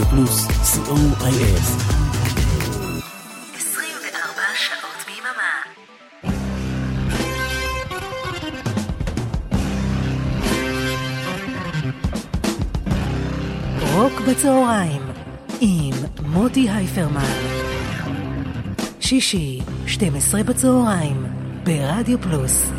רדיו 0.00 0.10
פלוס, 0.10 0.46
co.il. 0.46 1.60
24 3.56 4.42
שעות 4.54 5.04
ביממה. 5.06 5.52
רוק 13.94 14.20
בצהריים 14.28 15.02
עם 15.60 15.94
מוטי 16.26 16.70
הייפרמן. 16.70 17.20
שישי, 19.00 19.60
12 19.86 20.42
בצהריים, 20.42 21.26
ברדיו 21.64 22.20
פלוס. 22.20 22.70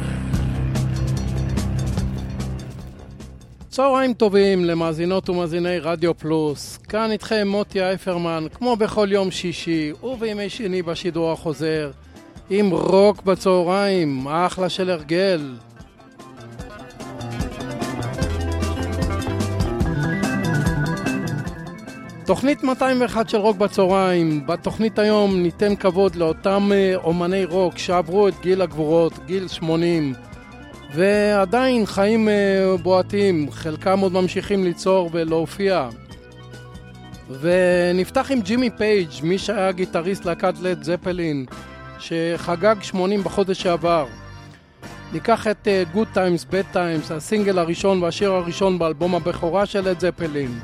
צהריים 3.82 4.14
טובים 4.14 4.66
למאזינות 4.66 5.30
ומאזיני 5.30 5.80
רדיו 5.80 6.18
פלוס, 6.18 6.78
כאן 6.78 7.12
איתכם 7.12 7.48
מוטי 7.48 7.82
אייפרמן, 7.82 8.46
כמו 8.54 8.76
בכל 8.76 9.08
יום 9.12 9.32
שישי 9.32 9.92
ובימי 10.04 10.50
שני 10.50 10.82
בשידור 10.82 11.32
החוזר, 11.32 11.92
עם 12.50 12.70
רוק 12.72 13.24
בצהריים, 13.24 14.28
אחלה 14.28 14.70
של 14.70 14.90
הרגל. 14.90 15.56
תוכנית 22.26 22.64
201 22.64 23.30
של 23.30 23.38
רוק 23.38 23.58
בצהריים, 23.58 24.48
בתוכנית 24.48 25.00
היום 25.00 25.42
ניתן 25.42 25.76
כבוד 25.76 26.16
לאותם 26.16 26.72
אה, 26.74 26.96
אומני 26.96 27.46
רוק 27.46 27.78
שעברו 27.78 28.28
את 28.28 28.34
גיל 28.42 28.62
הגבורות, 28.62 29.14
גיל 29.26 29.48
80 29.48 30.14
ועדיין 30.94 31.86
חיים 31.86 32.30
אה, 32.30 32.78
בועטים, 32.84 33.52
חלקם 33.52 34.00
עוד 34.00 34.14
ממשיכים 34.14 34.64
ליצור 34.64 35.10
ולהופיע. 35.14 35.90
ונפתח 37.40 38.32
עם 38.32 38.42
ג'ימי 38.42 38.70
פייג', 38.70 39.10
מי 39.24 39.38
שהיה 39.38 39.72
גיטריסט 39.72 40.26
להקת 40.26 40.54
לד 40.62 40.84
זפלין, 40.84 41.46
שחגג 42.00 42.76
80 42.82 43.24
בחודש 43.24 43.62
שעבר. 43.62 44.06
ניקח 45.14 45.48
את 45.48 45.68
uh, 45.68 45.96
Good 45.96 46.16
Times, 46.16 46.52
Bad 46.52 46.76
Times, 46.76 47.14
הסינגל 47.14 47.60
הראשון 47.60 48.04
והשיר 48.04 48.32
הראשון 48.32 48.80
באלבום 48.80 49.16
הבכורה 49.16 49.66
של 49.66 49.90
לד 49.90 50.00
זפלין. 50.00 50.60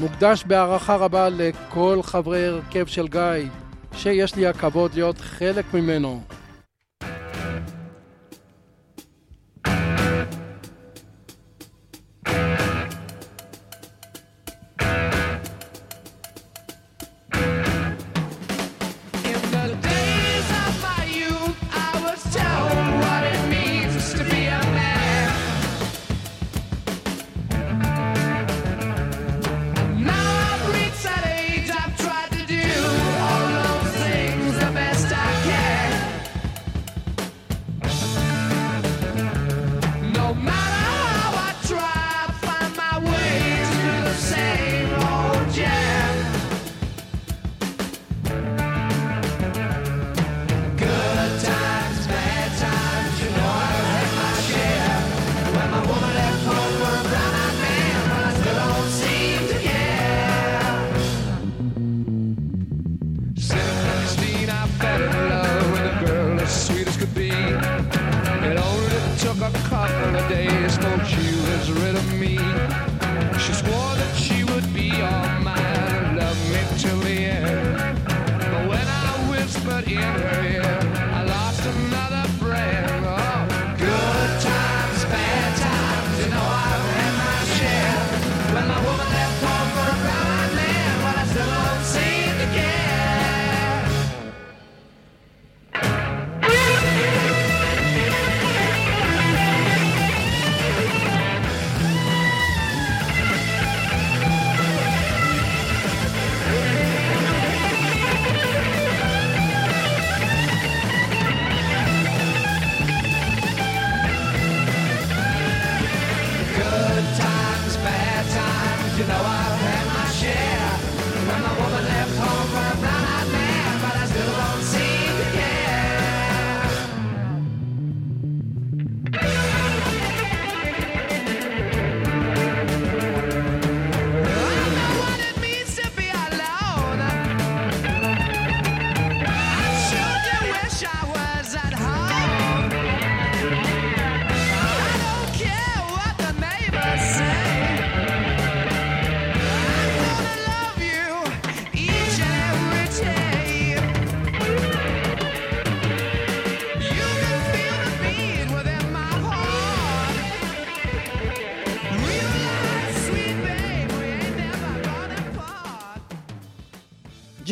מוקדש 0.00 0.44
בהערכה 0.46 0.96
רבה 0.96 1.28
לכל 1.28 2.00
חברי 2.02 2.46
הרכב 2.46 2.86
של 2.86 3.08
גיא, 3.08 3.48
שיש 3.92 4.34
לי 4.34 4.46
הכבוד 4.46 4.94
להיות 4.94 5.18
חלק 5.18 5.74
ממנו. 5.74 6.20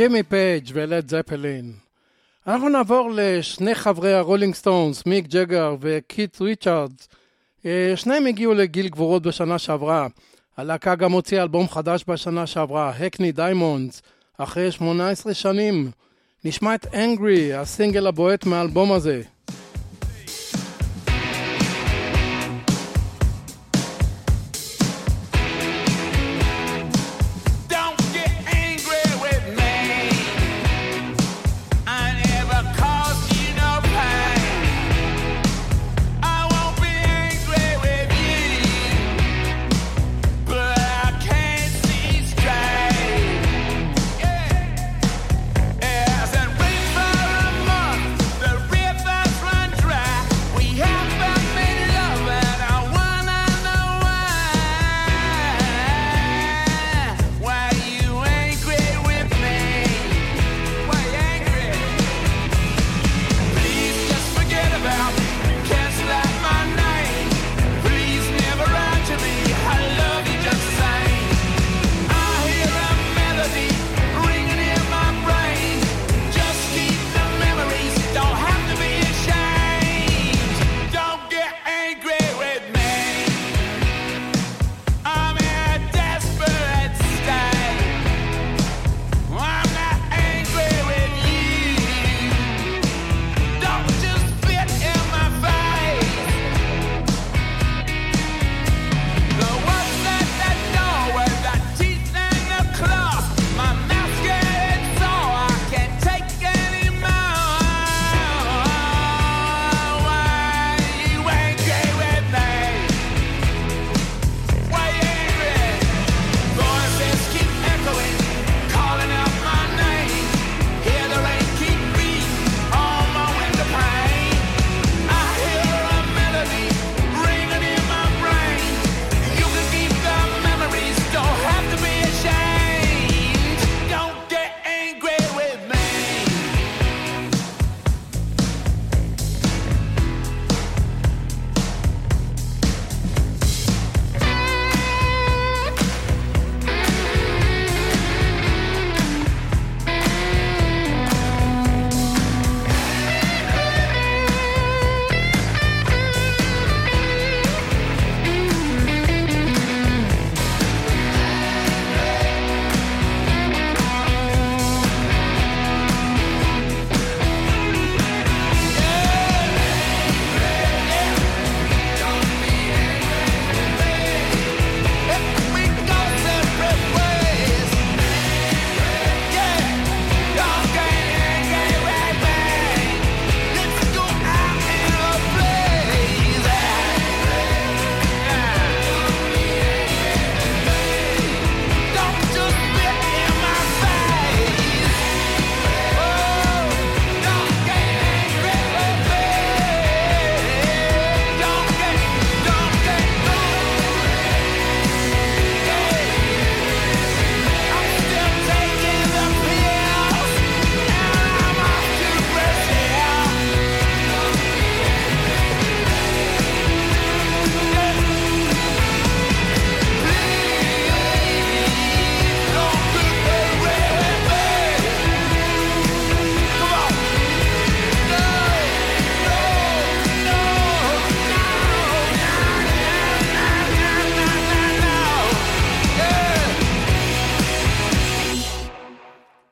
ג'ימי 0.00 0.22
פייג' 0.22 0.70
ולד 0.72 1.10
זפלין. 1.10 1.72
אנחנו 2.46 2.68
נעבור 2.68 3.10
לשני 3.14 3.74
חברי 3.74 4.12
הרולינג 4.14 4.54
סטונס, 4.54 5.06
מיק 5.06 5.26
ג'גר 5.28 5.76
וקיט 5.80 6.40
ריצ'רדס. 6.40 7.08
אה, 7.66 7.92
שניהם 7.96 8.26
הגיעו 8.26 8.54
לגיל 8.54 8.88
גבורות 8.88 9.22
בשנה 9.22 9.58
שעברה. 9.58 10.06
הלהקה 10.56 10.94
גם 10.94 11.12
הוציאה 11.12 11.42
אלבום 11.42 11.68
חדש 11.68 12.04
בשנה 12.08 12.46
שעברה, 12.46 12.90
הקני 12.90 13.32
דיימונדס, 13.32 14.02
אחרי 14.38 14.72
18 14.72 15.34
שנים. 15.34 15.90
נשמע 16.44 16.74
את 16.74 16.94
אנגרי, 16.94 17.54
הסינגל 17.54 18.06
הבועט 18.06 18.46
מהאלבום 18.46 18.92
הזה. 18.92 19.22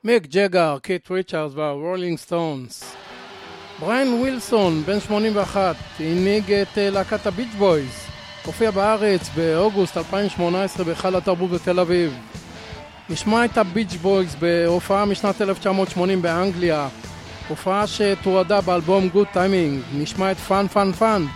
מיק 0.08 0.26
ג'גר, 0.26 0.78
קיט 0.82 1.10
ריצ'רס 1.10 1.52
והרולינג 1.55 2.19
סטונס. 2.19 2.96
בריין 3.81 4.12
ווילסון, 4.12 4.82
בן 4.82 5.00
81, 5.00 5.76
הנהיג 6.00 6.52
את 6.52 6.78
אה, 6.78 6.90
להקת 6.90 7.26
הביץ' 7.26 7.55
בויז. 7.58 8.06
הופיע 8.44 8.70
בארץ 8.70 9.28
באוגוסט 9.37 9.96
2018 9.96 10.84
בהיכל 10.84 11.16
התרבות 11.16 11.50
בתל 11.50 11.81
אביב. 11.81 12.14
נשמע 13.10 13.44
את 13.44 13.58
הביץ' 13.58 13.94
בויז 13.94 14.34
בהופעה 14.34 15.05
משנת 15.05 15.43
1980 15.43 16.22
באנגליה, 16.22 16.88
הופעה 17.49 17.87
שתורדה 17.87 18.61
באלבום 18.61 19.08
גוד 19.08 19.26
טיימינג, 19.32 19.82
נשמע 19.94 20.31
את 20.31 20.37
פאן 20.37 20.66
פאן 20.69 20.93
פאן. 20.93 21.26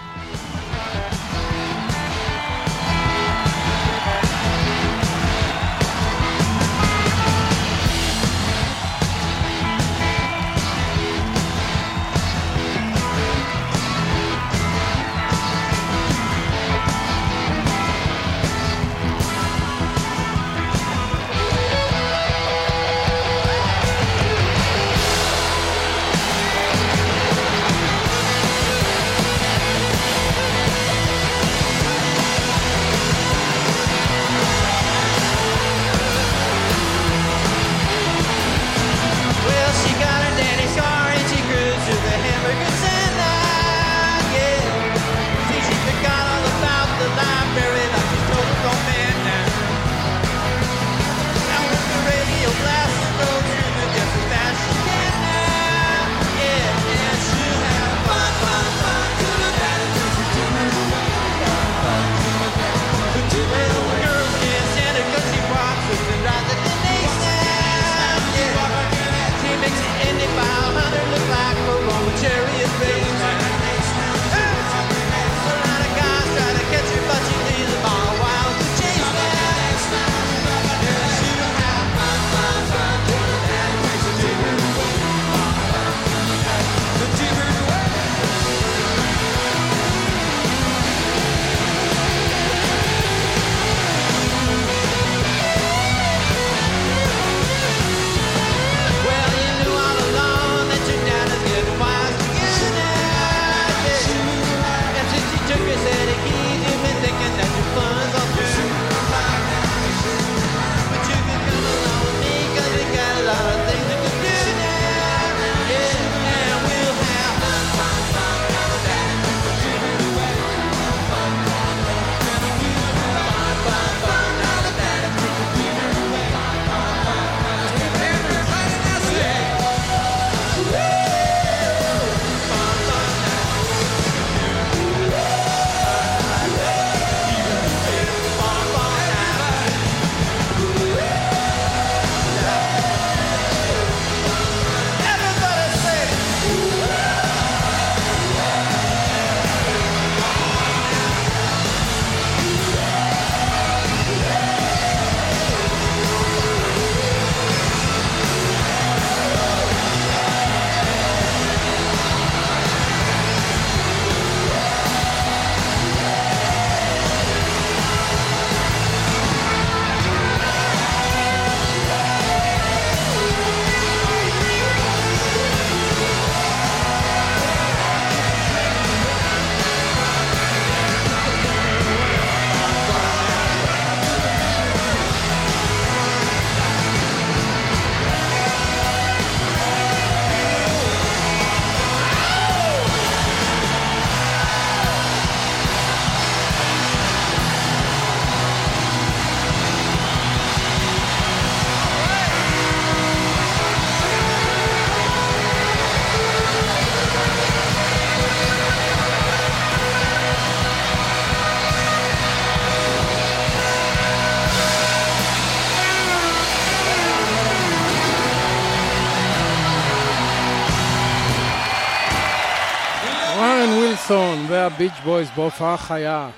והביץ' 224.82 225.05
בויז 225.05 225.29
בהופעה 225.36 225.77
חיה. 225.77 226.31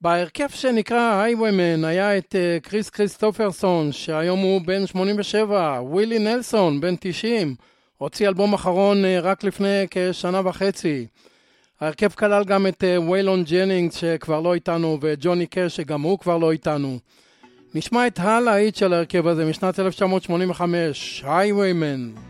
בהרכב 0.00 0.48
שנקרא 0.48 1.22
הייווימן 1.22 1.84
היה 1.84 2.18
את 2.18 2.34
uh, 2.34 2.68
קריס 2.68 2.90
קריסטופרסון, 2.90 3.92
שהיום 3.92 4.40
הוא 4.40 4.60
בן 4.60 4.86
87, 4.86 5.80
ווילי 5.80 6.18
נלסון, 6.18 6.80
בן 6.80 6.94
90, 7.00 7.54
הוציא 7.98 8.28
אלבום 8.28 8.54
אחרון 8.54 9.04
uh, 9.04 9.22
רק 9.22 9.44
לפני 9.44 9.86
כשנה 9.90 10.40
וחצי. 10.44 11.06
ההרכב 11.80 12.08
כלל 12.08 12.44
גם 12.44 12.66
את 12.66 12.84
uh, 12.84 13.10
ויילון 13.10 13.44
ג'נינגס 13.44 13.96
שכבר 13.96 14.40
לא 14.40 14.54
איתנו, 14.54 14.98
וג'וני 15.00 15.46
קש 15.46 15.76
שגם 15.76 16.02
הוא 16.02 16.18
כבר 16.18 16.38
לא 16.38 16.52
איתנו. 16.52 16.98
נשמע 17.74 18.06
את 18.06 18.18
הלהיט 18.18 18.76
של 18.76 18.92
ההרכב 18.92 19.26
הזה 19.26 19.44
משנת 19.44 19.80
1985, 19.80 21.24
הייווימן. 21.26 22.29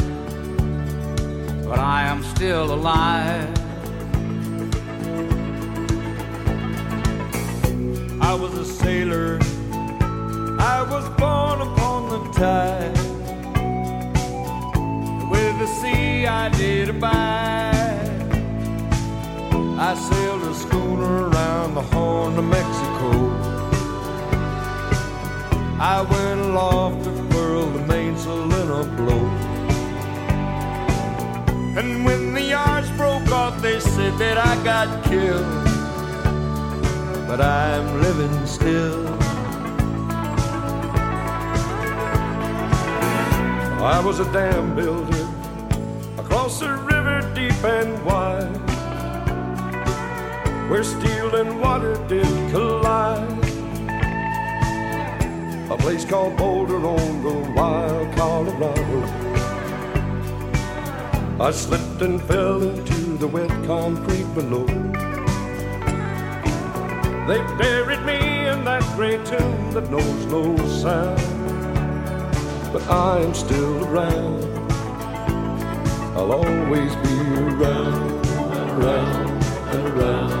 But 1.71 1.79
I 1.79 2.01
am 2.03 2.21
still 2.21 2.73
alive. 2.73 3.47
I 8.19 8.33
was 8.33 8.53
a 8.57 8.65
sailor. 8.65 9.39
I 10.59 10.85
was 10.91 11.05
born 11.21 11.61
upon 11.61 11.99
the 12.13 12.21
tide. 12.33 12.97
With 15.31 15.59
the 15.59 15.67
sea 15.79 16.27
I 16.27 16.49
did 16.49 16.89
abide. 16.89 18.19
I 19.79 19.95
sailed 20.09 20.43
a 20.43 20.53
schooner 20.53 21.29
around 21.29 21.75
the 21.75 21.83
Horn 21.93 22.37
of 22.37 22.47
Mexico. 22.57 23.11
I 25.79 26.01
went 26.01 26.41
aloft 26.41 27.05
to 27.05 27.11
furl 27.31 27.65
the 27.67 27.83
mainsail 27.87 28.43
in 28.59 28.69
a 28.71 28.83
blow. 28.97 29.20
And 31.73 32.03
when 32.03 32.33
the 32.33 32.41
yards 32.41 32.89
broke 32.91 33.31
off, 33.31 33.61
they 33.61 33.79
said 33.79 34.17
that 34.17 34.37
I 34.37 34.61
got 34.61 35.05
killed. 35.05 35.45
But 37.27 37.39
I'm 37.39 38.01
living 38.01 38.45
still. 38.45 39.07
I 43.81 44.01
was 44.03 44.19
a 44.19 44.31
dam 44.33 44.75
builder 44.75 45.27
across 46.17 46.61
a 46.61 46.75
river 46.75 47.21
deep 47.33 47.63
and 47.63 48.05
wide, 48.05 48.69
where 50.69 50.83
steel 50.83 51.35
and 51.35 51.59
water 51.61 51.95
did 52.09 52.51
collide 52.51 53.39
a 55.71 55.77
place 55.77 56.03
called 56.03 56.35
Boulder 56.35 56.85
on 56.85 57.23
the 57.23 57.53
wild 57.53 58.13
Colorado. 58.17 59.30
I 61.41 61.49
slipped 61.49 62.03
and 62.03 62.21
fell 62.21 62.61
into 62.61 63.17
the 63.17 63.25
wet 63.25 63.49
concrete 63.65 64.31
below. 64.35 64.67
They 67.25 67.39
buried 67.57 68.03
me 68.05 68.47
in 68.47 68.63
that 68.65 68.83
gray 68.95 69.17
tomb 69.23 69.71
that 69.71 69.89
knows 69.89 70.25
no 70.27 70.55
sound. 70.67 71.17
But 72.71 72.87
I 72.87 73.21
am 73.21 73.33
still 73.33 73.85
around. 73.87 74.43
I'll 76.15 76.31
always 76.31 76.95
be 76.97 77.15
around 77.49 78.25
around 78.77 79.43
and 79.73 79.97
around 79.97 80.40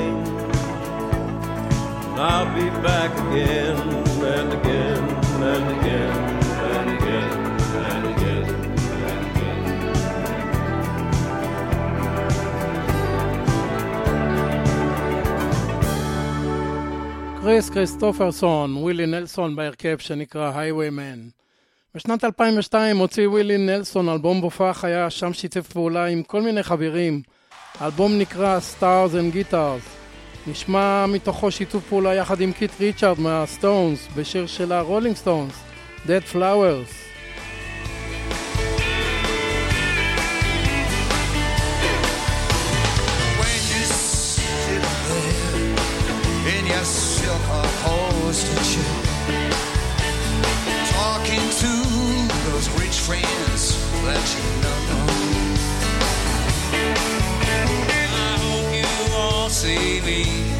I'll 2.29 2.53
be 2.53 2.69
back 2.85 3.11
again 3.25 3.77
and 4.35 4.49
again 4.57 5.03
and 5.49 5.65
again 5.75 6.13
and 6.69 6.87
again 6.95 7.31
and 7.87 8.03
again 8.13 8.47
and 9.07 9.23
again. 9.31 9.61
קריס 17.41 17.69
כריסטופרסון, 17.69 18.77
ווילי 18.77 19.05
נלסון 19.05 19.55
בהרכב 19.55 19.97
שנקרא 19.97 20.51
Highwayman. 20.51 21.31
בשנת 21.95 22.23
2002 22.23 22.97
הוציא 22.97 23.27
ווילי 23.27 23.57
נלסון 23.57 24.09
אלבום 24.09 24.41
בהופעה 24.41 24.73
חיה, 24.73 25.09
שם 25.09 25.33
שיתף 25.33 25.67
פעולה 25.73 26.05
עם 26.05 26.23
כל 26.23 26.41
מיני 26.41 26.63
חברים. 26.63 27.21
האלבום 27.79 28.17
נקרא 28.17 28.59
Stars 28.59 29.13
and 29.13 29.35
Guitars. 29.35 30.00
נשמע 30.47 31.05
מתוכו 31.05 31.51
שיתוף 31.51 31.83
פעולה 31.89 32.15
יחד 32.15 32.41
עם 32.41 32.51
קיט 32.51 32.71
ריצ'ארד 32.79 33.19
מהסטונס 33.19 34.07
בשיר 34.15 34.47
של 34.47 34.71
הרולינג 34.71 35.15
סטונס, 35.15 35.53
Dead 36.05 36.35
Flowers. 36.35 37.01
friends 53.05 53.63
that 54.03 54.35
you 54.35 54.60
see 59.61 60.01
me 60.01 60.50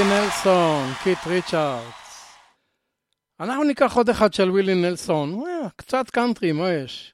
ווילי 0.00 0.20
נלסון, 0.20 0.92
קיט 1.04 1.18
ריצ'ארדס. 1.26 2.34
אנחנו 3.40 3.64
ניקח 3.64 3.96
עוד 3.96 4.08
אחד 4.08 4.34
של 4.34 4.50
ווילי 4.50 4.74
נלסון, 4.74 5.42
קצת 5.76 6.10
קאנטרי, 6.10 6.52
מה 6.52 6.72
יש? 6.72 7.12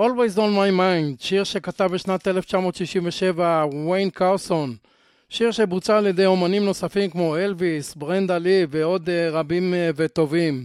Always 0.00 0.36
on 0.36 0.38
my 0.38 0.78
mind, 0.78 1.24
שיר 1.24 1.44
שכתב 1.44 1.84
בשנת 1.92 2.28
1967 2.28 3.64
ויין 3.90 4.10
קאוסון, 4.10 4.76
שיר 5.28 5.50
שבוצע 5.50 5.98
על 5.98 6.06
ידי 6.06 6.26
אומנים 6.26 6.64
נוספים 6.64 7.10
כמו 7.10 7.36
אלוויס, 7.36 7.94
ברנדה 7.94 8.38
לי 8.38 8.66
ועוד 8.70 9.08
אה, 9.08 9.28
רבים 9.30 9.74
אה, 9.74 9.90
וטובים. 9.96 10.64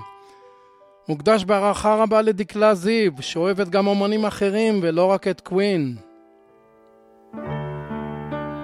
מוקדש 1.09 1.43
בהערכה 1.43 1.95
רבה 1.95 2.21
לדקלה 2.21 2.75
זיו, 2.75 3.11
שאוהבת 3.19 3.69
גם 3.69 3.87
אומנים 3.87 4.25
אחרים 4.25 4.79
ולא 4.81 5.05
רק 5.05 5.27
את 5.27 5.41
קווין. 5.41 5.95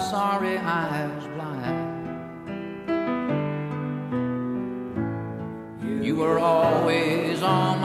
sorry 0.00 0.56
I 0.56 1.06
was 1.14 1.26
blind. 1.26 1.90
You 6.04 6.16
were 6.16 6.38
always 6.38 7.42
on 7.42 7.79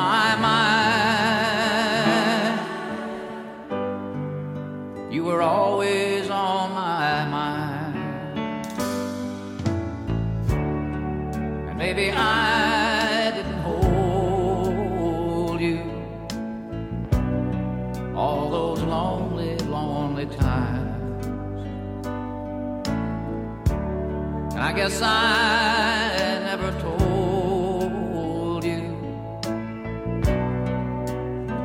guess 24.76 25.02
I 25.02 26.42
never 26.44 26.70
told 26.82 28.66
you 28.66 28.94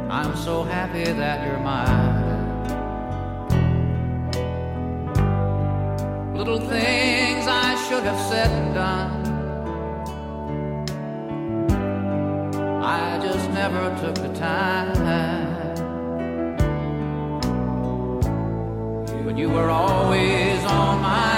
I'm 0.08 0.36
so 0.36 0.62
happy 0.62 1.02
that 1.02 1.44
you're 1.44 1.58
mine. 1.58 2.28
Little 6.36 6.60
things 6.60 7.48
I 7.48 7.74
should 7.88 8.04
have 8.04 8.20
said 8.30 8.50
and 8.60 8.74
done. 8.74 9.10
I 12.84 13.18
just 13.20 13.50
never 13.50 13.90
took 14.00 14.14
the 14.14 14.32
time. 14.38 14.92
But 19.24 19.36
you 19.36 19.50
were 19.50 19.70
always 19.70 20.64
on 20.64 21.02
my 21.02 21.29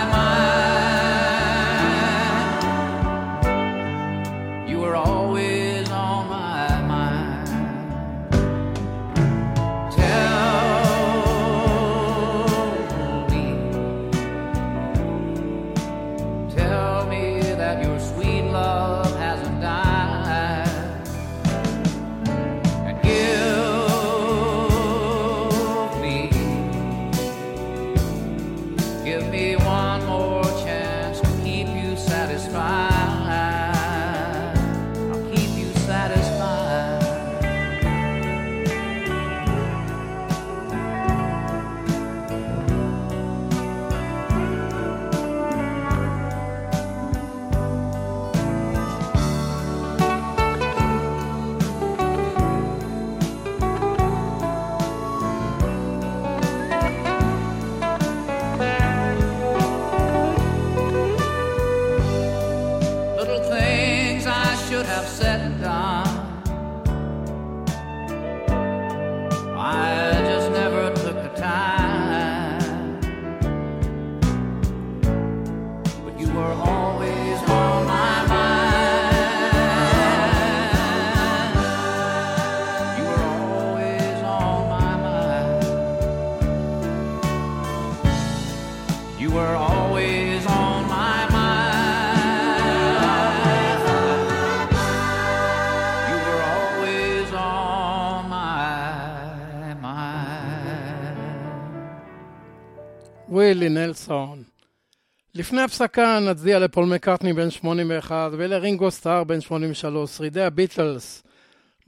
לפני 105.43 105.63
הפסקה 105.63 106.19
נצדיע 106.21 106.59
לפול 106.59 106.87
מקארטני 106.87 107.33
בן 107.33 107.51
81 107.51 108.31
ולרינגו 108.33 108.91
סטאר 108.91 109.25
בן 109.25 109.41
83, 109.41 110.11
שרידי 110.11 110.43
הביטלס. 110.43 111.23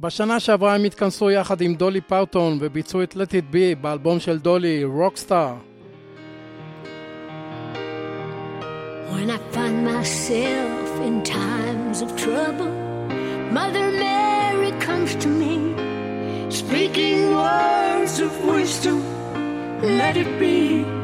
בשנה 0.00 0.40
שעברה 0.40 0.74
הם 0.74 0.84
התכנסו 0.84 1.30
יחד 1.30 1.60
עם 1.60 1.74
דולי 1.74 2.00
פאוטון 2.00 2.58
וביצעו 2.60 3.02
את 3.02 3.12
Let 3.14 3.30
It 3.30 3.54
Be 3.54 3.80
באלבום 3.80 4.20
של 4.20 4.38
דולי, 4.38 4.84
רוקסטאר. 4.84 5.54
When 9.12 9.30
I 9.30 9.38
find 9.56 9.78
myself 9.94 10.88
in 11.06 11.22
times 11.22 12.02
of 12.02 12.10
trouble, 12.24 12.72
Mother 13.58 13.86
Mary 14.04 14.72
comes 14.86 15.12
to 15.22 15.28
me, 15.40 15.56
speaking 16.60 17.18
words 17.42 18.14
of 18.26 18.32
wisdom, 18.52 18.98
let 20.00 20.16
it 20.16 20.30
be. 20.40 21.03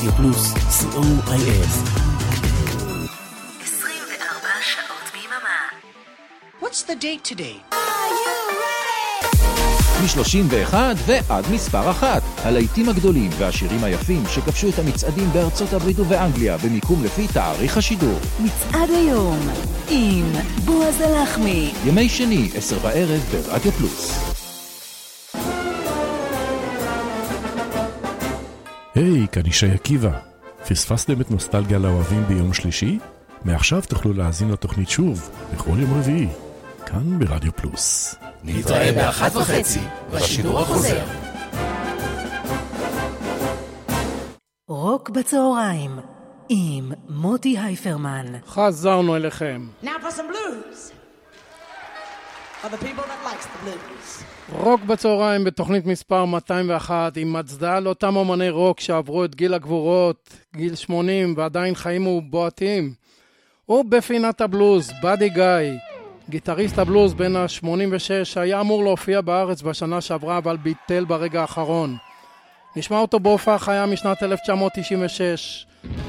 רדיו 0.00 0.12
פלוס, 0.12 0.52
co.il. 0.52 1.68
24 3.62 4.48
שעות 4.62 5.10
ביממה. 5.12 5.60
What's 6.62 6.82
the 6.86 6.94
date 7.02 7.32
today? 7.32 7.74
מ-31 10.02 10.74
ועד 11.06 11.44
מספר 11.52 11.90
אחת. 11.90 12.22
הלהיטים 12.36 12.88
הגדולים 12.88 13.30
והשירים 13.38 13.84
היפים 13.84 14.22
שכבשו 14.34 14.68
את 14.68 14.78
המצעדים 14.78 15.28
בארצות 15.32 15.72
הברית 15.72 15.98
ובאנגליה 15.98 16.56
במיקום 16.56 17.04
לפי 17.04 17.28
תאריך 17.28 17.76
השידור. 17.76 18.18
מצעד 18.40 18.90
היום 18.90 19.38
עם 19.88 20.32
בועז 20.64 21.00
הלחמי. 21.00 21.72
ימי 21.86 22.08
שני, 22.08 22.48
עשר 22.54 22.78
בערב 22.78 23.20
ברדיו 23.32 23.72
פלוס. 23.72 24.29
כאן 29.32 29.46
ישי 29.46 29.70
עקיבא. 29.70 30.18
פספסתם 30.68 31.20
את 31.20 31.30
נוסטלגיה 31.30 31.78
לאוהבים 31.78 32.24
ביום 32.24 32.54
שלישי? 32.54 32.98
מעכשיו 33.44 33.82
תוכלו 33.88 34.12
להאזין 34.12 34.50
לתוכנית 34.50 34.88
שוב, 34.90 35.30
בכל 35.54 35.76
יום 35.78 35.98
רביעי, 35.98 36.28
כאן 36.86 37.18
ברדיו 37.18 37.52
פלוס. 37.56 38.14
נתראה 38.44 38.92
באחת 38.92 39.36
וחצי, 39.36 39.80
בשידור 40.12 40.60
החוזר. 40.60 41.04
רוק 44.68 45.10
בצהריים 45.10 45.98
עם 46.48 46.92
מוטי 47.08 47.58
הייפרמן. 47.58 48.26
חזרנו 48.46 49.16
אליכם. 49.16 49.66
Now 49.82 49.86
for 49.86 49.88
some 49.88 49.92
blues. 49.92 50.12
For 50.12 50.18
the 50.18 50.18
people 50.18 50.26
that 50.26 50.38
likes 50.40 50.88
the 50.90 50.96
blues. 50.96 51.00
רוק 54.52 54.80
בצהריים 54.84 55.44
בתוכנית 55.44 55.86
מספר 55.86 56.24
201 56.24 57.16
עם 57.16 57.36
הצדעה 57.36 57.80
לאותם 57.80 58.16
אומני 58.16 58.50
רוק 58.50 58.80
שעברו 58.80 59.24
את 59.24 59.34
גיל 59.34 59.54
הגבורות, 59.54 60.30
גיל 60.56 60.74
80 60.74 61.34
ועדיין 61.36 61.74
חיים 61.74 62.06
ובועטים. 62.06 62.92
ובפינת 63.68 64.40
הבלוז, 64.40 64.92
באדי 65.02 65.28
גיא, 65.28 65.44
גיטריסט 66.28 66.78
הבלוז 66.78 67.14
בן 67.14 67.36
ה-86 67.36 68.40
היה 68.40 68.60
אמור 68.60 68.84
להופיע 68.84 69.20
בארץ 69.20 69.62
בשנה 69.62 70.00
שעברה 70.00 70.38
אבל 70.38 70.56
ביטל 70.56 71.04
ברגע 71.04 71.40
האחרון. 71.40 71.96
נשמע 72.76 72.98
אותו 72.98 73.20
בהופעה 73.20 73.58
חיה 73.58 73.86
משנת 73.86 74.22
1996, 74.22 75.66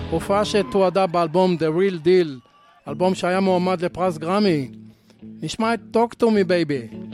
הופעה 0.10 0.46
שתועדה 0.46 1.08
באלבום 1.08 1.56
The 1.56 1.78
Real 1.78 2.06
Deal, 2.06 2.50
אלבום 2.88 3.16
שהיה 3.16 3.40
מועמד 3.40 3.82
לפרס 3.82 4.18
גרמי. 4.18 4.81
Nishmat, 5.24 5.94
talk 5.94 6.18
to 6.18 6.32
me, 6.32 6.44
baby. 6.44 7.11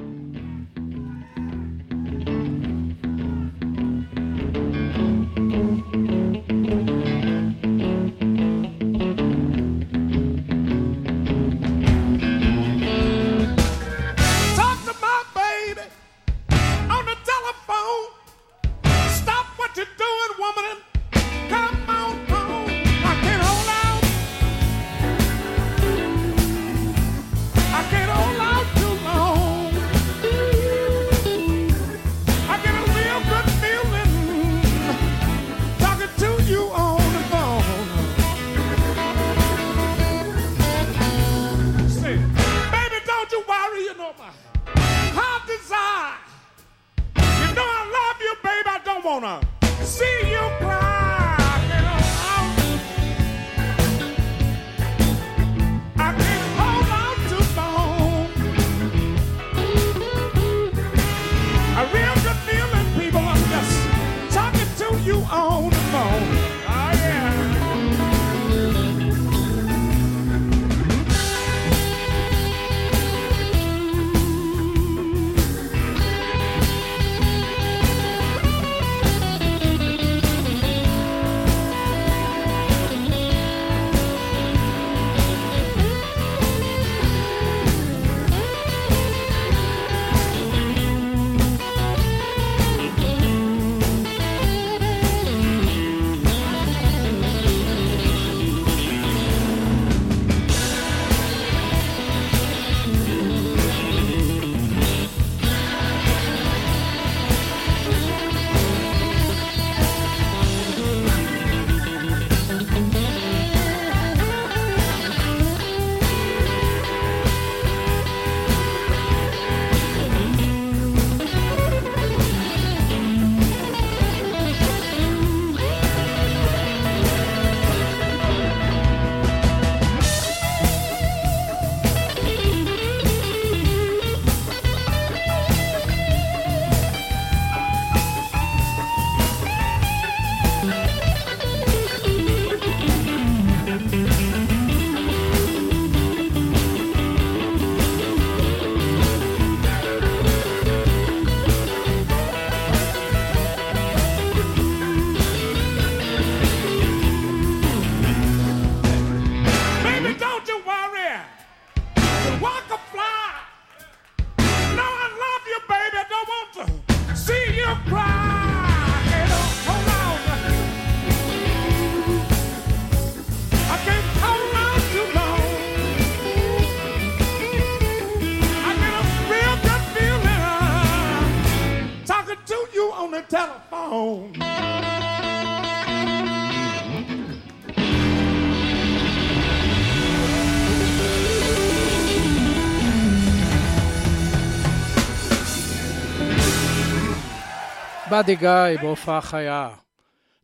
באדי 198.18 198.36
גיא 198.36 198.82
בהופעה 198.82 199.22
חיה. 199.22 199.70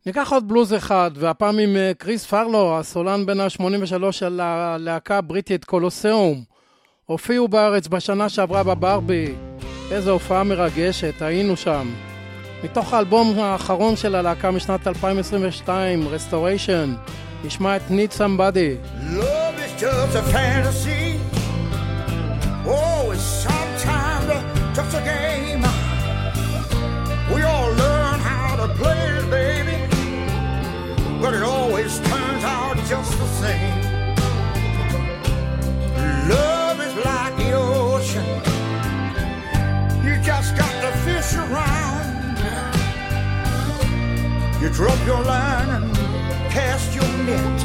ניקח 0.06 0.32
עוד 0.32 0.48
בלוז 0.48 0.74
אחד, 0.74 1.10
והפעם 1.14 1.58
עם 1.58 1.76
אה, 1.76 1.92
קריס 1.98 2.26
פרלו, 2.26 2.78
הסולן 2.78 3.26
בן 3.26 3.40
ה-83 3.40 4.12
של 4.12 4.40
הלהקה 4.40 5.18
הבריטית 5.18 5.64
קולוסיאום. 5.64 6.42
הופיעו 7.06 7.48
בארץ 7.48 7.88
בשנה 7.88 8.28
שעברה 8.28 8.62
בברבי. 8.62 9.34
איזו 9.90 10.10
הופעה 10.10 10.44
מרגשת, 10.44 11.22
היינו 11.22 11.56
שם. 11.56 11.90
מתוך 12.64 12.94
האלבום 12.94 13.38
האחרון 13.38 13.96
של 13.96 14.14
הלהקה 14.14 14.50
משנת 14.50 14.88
2022, 14.88 16.06
Restoration, 16.06 17.10
נשמע 17.44 17.76
את 17.76 17.82
Need 17.88 18.18
Somebody. 18.18 19.02
Love 19.12 19.58
is 19.58 19.82
just 19.82 20.14
a 20.14 20.22
fantasy. 20.32 21.18
Oh, 22.66 23.12
it's 23.12 23.46
sometimes 23.46 24.32
just 24.76 24.94
a 24.94 25.13
playing, 28.76 29.30
baby. 29.30 29.76
But 31.20 31.34
it 31.34 31.42
always 31.42 31.98
turns 32.00 32.44
out 32.44 32.76
just 32.86 33.12
the 33.18 33.28
same. 33.42 33.76
Love 36.28 36.80
is 36.80 36.94
like 37.04 37.36
the 37.36 37.52
ocean. 37.52 38.26
You 40.04 40.14
just 40.22 40.56
got 40.56 40.74
to 40.84 40.90
fish 41.06 41.34
around. 41.34 42.38
You 44.60 44.68
drop 44.70 44.98
your 45.06 45.22
line 45.22 45.68
and 45.76 45.94
cast 46.50 46.94
your 46.94 47.10
net. 47.28 47.60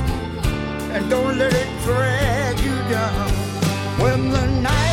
And 0.93 1.09
don't 1.09 1.37
let 1.37 1.53
it 1.53 1.69
drag 1.83 2.59
you 2.59 2.75
down. 2.89 3.29
When 4.01 4.31
the 4.31 4.45
night 4.61 4.88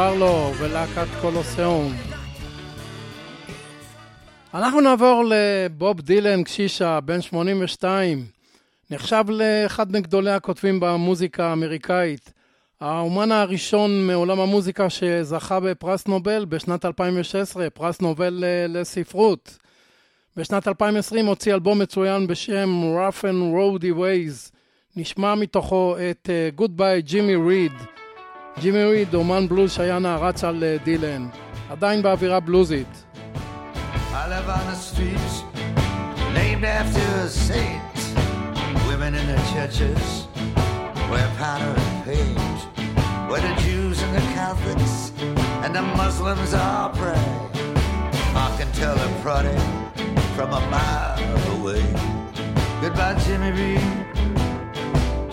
פרלו 0.00 0.52
ולהקת 0.58 1.06
קולוסיאום. 1.20 1.92
אנחנו 4.54 4.80
נעבור 4.80 5.24
לבוב 5.28 6.00
דילן 6.00 6.42
קשישה, 6.42 7.00
בן 7.00 7.20
82. 7.22 8.24
נחשב 8.90 9.24
לאחד 9.28 9.92
מגדולי 9.92 10.30
הכותבים 10.30 10.80
במוזיקה 10.80 11.46
האמריקאית. 11.46 12.32
האומן 12.80 13.32
הראשון 13.32 14.06
מעולם 14.06 14.40
המוזיקה 14.40 14.90
שזכה 14.90 15.60
בפרס 15.60 16.06
נובל 16.06 16.44
בשנת 16.44 16.84
2016, 16.84 17.70
פרס 17.70 18.00
נובל 18.00 18.44
לספרות. 18.68 19.58
בשנת 20.36 20.68
2020 20.68 21.26
הוציא 21.26 21.54
אלבום 21.54 21.78
מצוין 21.78 22.26
בשם 22.26 22.82
Rough 22.96 23.22
and 23.22 23.54
Roady 23.54 23.98
Ways. 23.98 24.50
נשמע 24.96 25.34
מתוכו 25.34 25.96
את 26.10 26.28
uh, 26.28 26.60
Goodbye 26.60 27.10
Jimmy 27.10 27.48
Reed. 27.48 27.99
ג'ימי 28.59 28.83
ריד, 28.83 29.13
אומן 29.13 29.47
בלוז 29.47 29.71
שהיה 29.71 29.99
נערץ 29.99 30.43
על 30.43 30.63
uh, 30.63 30.83
דילן. 30.83 31.27
עדיין 31.69 32.01
באווירה 32.01 32.39
בלוזית. 32.39 33.03
I 34.13 34.27
live 34.27 34.49
on 34.49 34.65
the 34.71 34.79
streets 34.89 35.35
named 36.33 36.63
after 36.63 37.05
a 37.25 37.29
saint. 37.29 37.97
Women 38.87 39.13
in 39.13 39.25
the 39.33 39.41
churches 39.53 40.03
wear 41.09 41.27
powder 41.37 41.73
and 41.85 41.97
paint. 42.05 42.59
Where 43.29 43.43
the 43.47 43.55
Jews 43.65 43.97
and 44.05 44.13
the 44.19 44.25
Catholics 44.37 44.95
and 45.63 45.71
the 45.75 45.85
Muslims 46.01 46.53
all 46.53 46.89
pray. 47.01 47.27
I 48.45 48.47
can 48.57 48.69
tell 48.81 48.97
a 49.07 49.09
prodding 49.23 49.65
from 50.35 50.49
a 50.59 50.61
mile 50.73 51.19
away. 51.55 51.85
Goodbye, 52.81 53.15
Jimmy 53.25 53.51
Reed. 53.59 53.87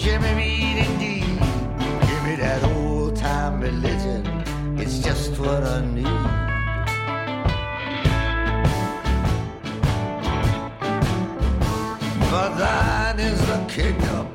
Jimmy 0.03 0.33
Reed, 0.41 0.76
indeed. 0.87 1.39
Give 2.09 2.22
me 2.26 2.35
that 2.45 2.62
old 2.64 2.86
time 3.48 3.62
religion. 3.62 4.26
It's 4.78 5.00
just 5.00 5.32
what 5.39 5.64
I 5.64 5.80
need. 5.98 6.22
For 12.30 12.48
thine 12.62 13.20
is 13.20 13.39
the 13.52 13.60
kingdom, 13.78 14.26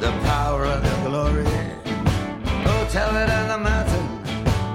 the 0.00 0.12
power 0.30 0.64
and 0.64 0.84
the 0.88 0.96
glory. 1.06 1.44
Go 2.66 2.74
tell 2.96 3.12
it 3.22 3.30
on 3.38 3.46
the 3.54 3.60
mountain. 3.70 4.06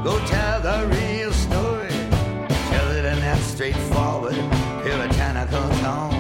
Go 0.04 0.14
tell 0.26 0.62
the 0.70 0.78
real 0.96 1.32
story. 1.34 1.98
Tell 2.72 2.88
it 2.98 3.06
in 3.14 3.20
that 3.28 3.42
straightforward, 3.54 4.40
puritanical 4.84 5.68
tone. 5.84 6.16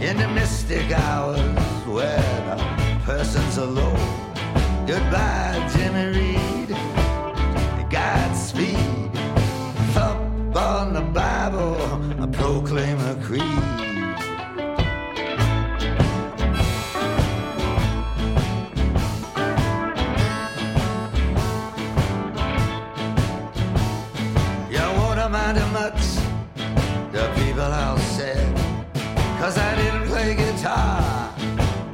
In 0.00 0.16
the 0.16 0.28
mystic 0.28 0.90
hours 0.92 1.56
where 1.86 2.32
the 2.48 2.56
person's 3.04 3.56
alone. 3.56 4.22
Goodbye, 4.86 5.70
Jimmy 5.72 6.06
Reed. 6.18 6.51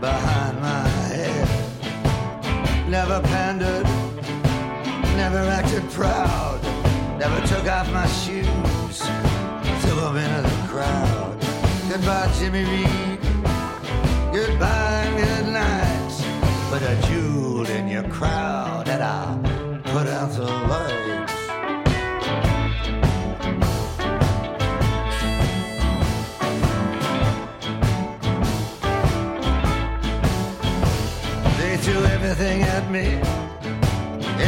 Behind 0.01 0.61
my 0.61 0.88
head. 1.09 1.49
Never 2.88 3.20
pandered, 3.20 3.86
never 5.16 5.38
acted 5.59 5.82
proud, 5.90 6.61
never 7.18 7.40
took 7.46 7.66
off 7.68 7.90
my 7.92 8.07
shoes, 8.07 8.68
Goodbye, 12.09 12.33
Jimmy 12.39 12.65
Reed. 12.65 13.21
Goodbye, 14.33 15.05
and 15.05 15.17
good 15.19 15.53
night. 15.53 16.13
Put 16.71 16.81
a 16.81 16.97
jewel 17.07 17.67
in 17.67 17.87
your 17.87 18.05
crowd 18.05 18.89
and 18.89 19.03
I'll 19.03 19.37
put 19.93 20.07
out 20.07 20.33
the 20.33 20.45
lights. 20.73 21.35
They 31.59 31.77
threw 31.77 32.03
everything 32.07 32.63
at 32.63 32.91
me, 32.91 33.21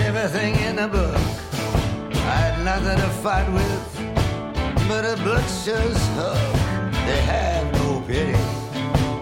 everything 0.06 0.54
in 0.64 0.76
the 0.76 0.88
book. 0.88 1.14
I 2.24 2.36
had 2.40 2.64
nothing 2.64 2.96
to 2.96 3.10
fight 3.20 3.52
with, 3.52 4.88
but 4.88 5.04
a 5.04 5.22
butcher's 5.22 6.08
hook. 6.16 6.59
They 7.10 7.22
had 7.22 7.72
no 7.72 8.00
pity, 8.06 8.38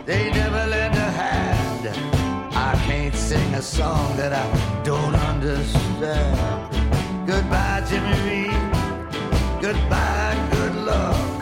they 0.04 0.30
never 0.30 0.66
lend 0.66 0.94
a 0.94 1.10
hand. 1.22 1.84
I 2.54 2.74
can't 2.86 3.14
sing 3.14 3.54
a 3.54 3.62
song 3.62 4.14
that 4.18 4.32
I 4.44 4.46
don't 4.84 5.14
understand. 5.14 7.26
Goodbye, 7.26 7.82
Jimmy 7.88 8.18
Reed. 8.26 8.62
Goodbye, 9.62 10.36
good 10.52 10.74
luck. 10.90 11.40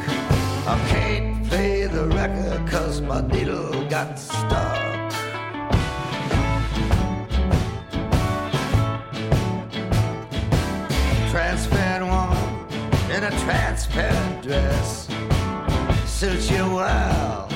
I 0.73 0.77
can't 0.93 1.45
play 1.49 1.87
the 1.87 2.07
record 2.21 2.61
cause 2.71 3.01
my 3.01 3.23
needle 3.23 3.85
got 3.89 4.17
stuck. 4.17 4.85
transparent 11.33 12.07
woman 12.07 12.49
in 13.15 13.25
a 13.25 13.31
transparent 13.45 14.43
dress 14.43 14.96
suits 16.17 16.51
you 16.51 16.65
well. 16.75 17.47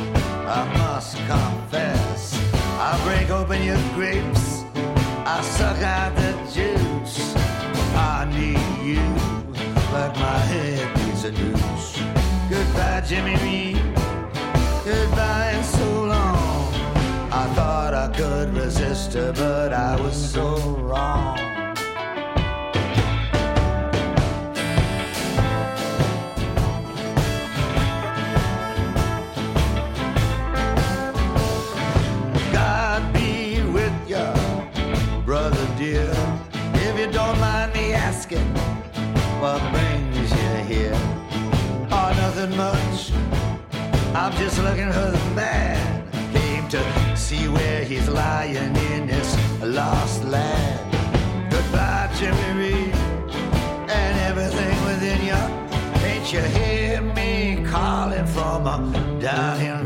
I 0.47 0.71
must 0.77 1.17
confess. 1.17 2.39
I 2.79 3.01
break 3.07 3.31
open 3.31 3.63
your 3.65 3.81
grapes. 3.95 4.65
I 5.25 5.41
suck 5.41 5.79
out 5.79 6.15
the 6.15 6.33
juice. 6.53 7.35
I 7.97 8.29
need 8.37 8.61
you 8.87 9.01
like 9.95 10.15
my 10.17 10.39
head 10.53 10.95
needs 10.99 11.25
a 11.25 11.33
noose. 11.33 12.03
Goodbye, 12.51 13.03
Jimmy 13.07 13.37
Reed. 13.45 13.83
Goodbye 14.85 15.53
and 15.55 15.65
so 15.65 16.05
long. 16.05 16.75
I 17.33 17.51
thought 17.55 17.95
I 17.95 18.09
could 18.15 18.53
resist 18.53 19.15
her, 19.15 19.33
but 19.33 19.73
I 19.73 19.99
was 19.99 20.15
so 20.15 20.59
wrong. 20.77 20.90
I'm 44.31 44.39
just 44.39 44.63
looking 44.63 44.93
for 44.93 45.11
the 45.11 45.35
man. 45.35 46.09
Came 46.33 46.69
to 46.69 47.17
see 47.17 47.49
where 47.49 47.83
he's 47.83 48.09
lying 48.09 48.77
in 48.77 49.09
this 49.09 49.37
lost 49.61 50.23
land. 50.23 50.79
Goodbye, 51.51 52.09
Jimmy 52.17 52.53
Reed, 52.57 52.95
and 53.91 54.21
everything 54.21 54.85
within 54.85 55.21
you. 55.27 55.43
Ain't 56.07 56.33
you 56.33 56.43
hear 56.43 57.03
me 57.03 57.65
calling 57.67 58.25
from 58.27 59.19
down 59.19 59.61
in 59.61 59.80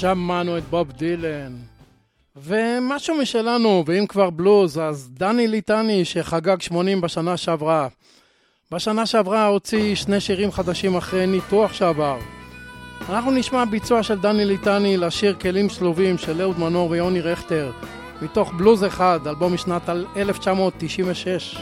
שמענו 0.00 0.58
את 0.58 0.62
בוב 0.70 0.92
דילן. 0.92 1.52
ומשהו 2.36 3.16
משלנו, 3.16 3.84
ואם 3.86 4.06
כבר 4.06 4.30
בלוז, 4.30 4.78
אז 4.78 5.10
דני 5.12 5.48
ליטני 5.48 6.04
שחגג 6.04 6.60
80 6.60 7.00
בשנה 7.00 7.36
שעברה. 7.36 7.88
בשנה 8.72 9.06
שעברה 9.06 9.46
הוציא 9.46 9.94
שני 9.94 10.20
שירים 10.20 10.52
חדשים 10.52 10.96
אחרי 10.96 11.26
ניתוח 11.26 11.72
שעבר. 11.72 12.18
אנחנו 13.08 13.30
נשמע 13.30 13.64
ביצוע 13.64 14.02
של 14.02 14.18
דני 14.18 14.44
ליטני 14.44 14.96
לשיר 14.96 15.34
כלים 15.40 15.68
שלובים 15.68 16.18
של 16.18 16.40
אהוד 16.40 16.58
מנור 16.58 16.90
ויוני 16.90 17.20
רכטר, 17.20 17.72
מתוך 18.22 18.52
בלוז 18.52 18.84
אחד, 18.84 19.18
אלבום 19.26 19.54
משנת 19.54 19.88
1996. 20.16 21.56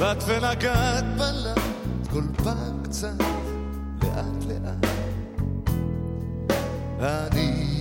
באת 0.00 0.24
ונגעת 0.26 1.04
בלט 1.18 1.58
כל 2.10 2.22
פעם 2.44 2.82
קצת, 2.82 3.08
לאט 4.02 4.44
לאט. 4.48 4.86
אני 7.00 7.80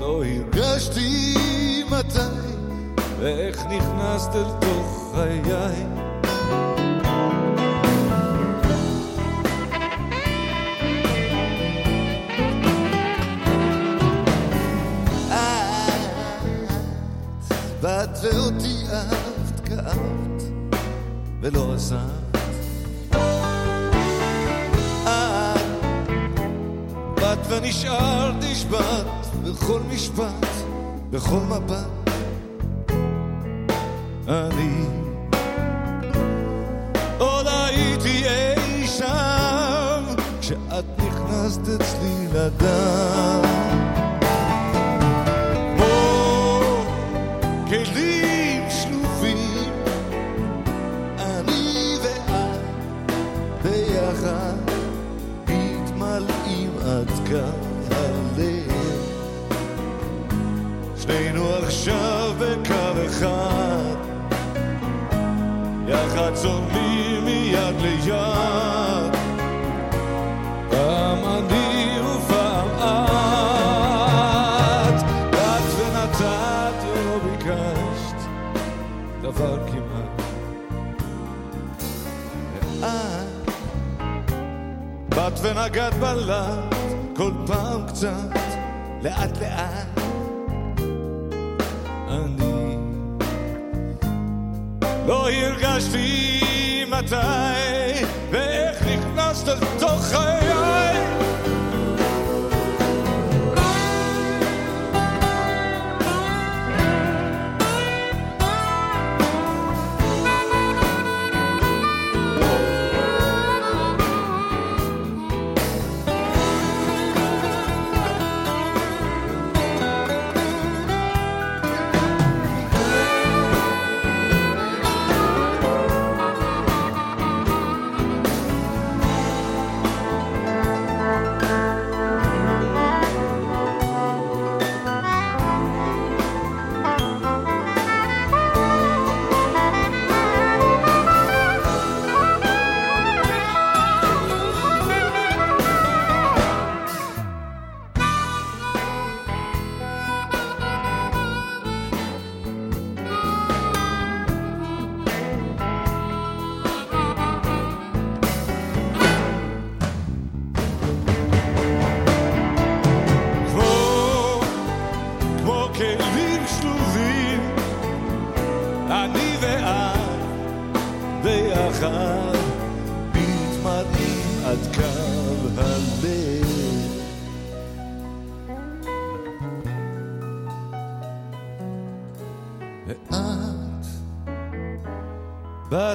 לא 0.00 0.24
הרגשתי 0.24 1.34
מתי 1.90 2.18
ואיך 3.20 3.60
נכנסת 3.66 4.34
אל 4.34 4.50
תוך 4.60 5.14
חיי. 5.14 5.86
באת 17.80 18.18
ואותי 18.22 18.84
כאבת, 18.90 19.21
ולא 21.42 21.74
עזבת. 21.74 22.00
את 25.02 25.60
באת 27.14 27.38
ונשארת 27.48 28.34
נשבעת 28.40 29.06
בכל 29.44 29.80
משפט, 29.94 30.46
בכל 31.10 31.40
מבט. 31.40 32.10
אני 34.28 34.84
עוד 37.18 37.46
הייתי 37.46 38.24
אי 38.28 38.86
שם 38.86 40.04
כשאת 40.40 40.84
נכנסת 40.98 41.80
אצלי 41.80 42.26
לדם. 42.34 43.42
כמו 45.76 46.60
כלים 47.68 48.11
עכשיו 61.82 62.32
בקו 62.38 63.06
אחד, 63.06 63.96
יחד 65.88 66.34
צולמים 66.34 67.24
מיד 67.24 67.80
ליד. 67.80 69.12
פעם 70.70 71.18
אני 71.24 72.00
ופעם 72.00 72.68
את, 72.68 72.84
את 75.30 75.66
ונתת 75.78 76.78
ולא 76.86 77.18
ביקשת 77.18 78.18
דבר 79.22 79.58
כמעט. 79.66 80.22
ואת 82.80 82.94
באת 85.08 85.38
ונגעת 85.42 85.94
בלט 85.94 86.74
כל 87.16 87.32
פעם 87.46 87.86
קצת, 87.86 88.38
לאט 89.02 89.38
לאט. 89.40 89.91
לא 95.07 95.29
הרגשתי 95.29 96.85
מתי 96.89 98.05
ואיך 98.31 98.81
נכנסת 98.81 99.47
לתוך 99.47 100.05
חיי. 100.05 101.10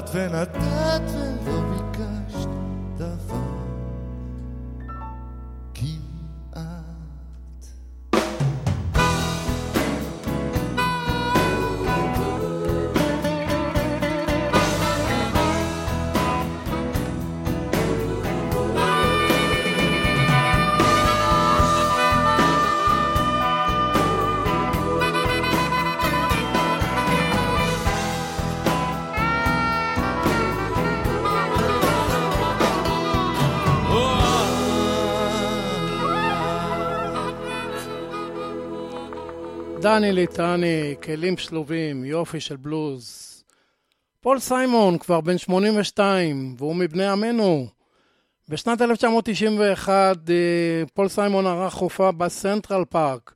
באת 0.06 0.65
דני 39.87 40.11
ליטני, 40.11 40.95
כלים 41.03 41.37
שלובים, 41.37 42.05
יופי 42.05 42.39
של 42.39 42.55
בלוז. 42.55 43.33
פול 44.21 44.39
סיימון 44.39 44.97
כבר 44.97 45.21
בן 45.21 45.37
82, 45.37 46.55
והוא 46.57 46.75
מבני 46.75 47.07
עמנו. 47.07 47.67
בשנת 48.49 48.81
1991 48.81 50.17
אה, 50.29 50.35
פול 50.93 51.07
סיימון 51.07 51.47
ערך 51.47 51.73
הופעה 51.73 52.11
בסנטרל 52.11 52.85
פארק. 52.85 53.33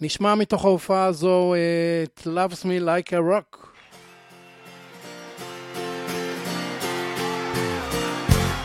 נשמע 0.00 0.34
מתוך 0.34 0.64
ההופעה 0.64 1.04
הזו 1.04 1.54
את 2.04 2.26
Loves 2.26 2.62
Me 2.64 2.84
Like 2.84 3.12
a 3.12 3.20
Rock. 3.32 3.66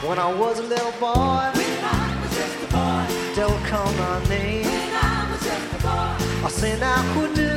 When 0.08 0.20
I 0.20 0.32
was 0.42 0.60
a 0.60 0.68
little 0.74 0.96
boy, 1.00 1.46
when 1.60 1.80
I 1.96 2.06
was 2.22 2.32
just 2.40 2.58
a 2.66 2.70
boy, 2.78 3.04
don't 3.40 3.62
call 3.70 3.90
my 4.02 4.30
name. 4.30 4.55
Say 6.56 6.80
now 6.80 7.01
who 7.14 7.24
do? 7.36 7.51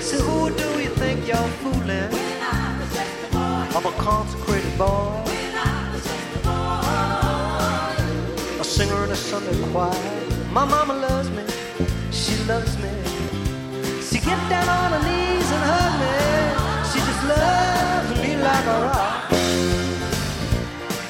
Say 0.00 0.20
who 0.26 0.50
do 0.60 0.68
you 0.84 0.90
think 1.00 1.26
you're 1.28 1.50
fooling? 1.60 2.10
When 2.16 2.40
I 2.40 2.78
was 2.80 2.90
just 2.96 3.16
a 3.26 3.28
boy, 3.36 3.76
I'm 3.76 3.86
a 3.92 3.94
consecrated 4.08 4.76
boy. 4.78 5.12
When 5.28 5.54
I 5.68 5.74
was 5.92 6.02
just 6.10 6.30
a 6.38 6.40
boy, 6.48 7.02
a 8.62 8.64
singer 8.64 9.00
in 9.04 9.10
a 9.10 9.18
Sunday 9.28 9.56
choir. 9.70 9.92
My 10.50 10.64
mama 10.64 10.94
loves 10.94 11.30
me, 11.36 11.44
she 12.10 12.34
loves 12.52 12.74
me. 12.84 12.92
She 14.08 14.18
get 14.28 14.40
down 14.52 14.68
on 14.78 14.88
her 14.96 15.02
knees 15.08 15.48
and 15.56 15.64
hug 15.72 15.92
me. 16.02 16.14
She 16.90 16.98
just 17.08 17.22
loves 17.34 18.10
me 18.22 18.30
like 18.48 18.66
a 18.76 18.78
rock. 18.88 19.20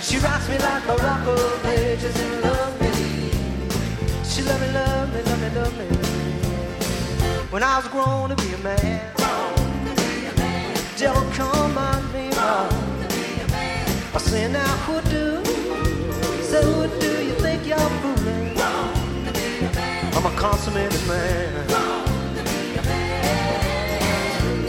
She 0.06 0.16
rocks 0.26 0.46
me 0.48 0.56
like 0.68 0.84
a 0.94 0.96
rock 1.06 1.24
of 1.36 1.66
ages 1.66 2.16
and 2.24 2.34
love 2.46 2.74
me. 2.80 2.90
She 4.30 4.42
love 4.42 4.60
me, 4.60 4.68
love 4.72 4.93
When 7.54 7.62
I 7.62 7.76
was 7.76 7.86
grown 7.86 8.30
to 8.30 8.34
be 8.34 8.52
a 8.52 8.58
man, 8.58 9.14
devil 10.96 11.22
come 11.34 11.78
on 11.78 12.12
me, 12.12 12.28
I 12.32 14.18
say 14.18 14.50
now 14.50 14.66
who 14.88 15.00
do? 15.02 15.44
Say 16.42 16.64
who 16.64 16.88
do 16.98 17.24
you 17.24 17.34
think 17.34 17.64
you're 17.64 17.78
fooling? 17.78 18.58
I'm 18.58 20.26
a 20.26 20.34
consummated 20.36 21.06
man. 21.06 21.68